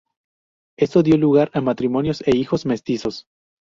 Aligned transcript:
Esto 0.79 1.03
dio 1.03 1.15
lugar 1.15 1.51
a 1.53 1.61
matrimonios 1.61 2.23
e 2.25 2.35
hijos 2.35 2.65
mestizos. 2.65 3.27